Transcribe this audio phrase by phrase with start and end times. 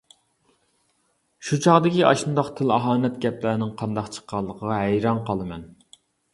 [1.49, 5.71] شۇ چاغدىكى ئاشۇنداق تىل-ئاھانەت، گەپلەرنىڭ قانداق چىققانلىقىغا ھەيران قالىمەن.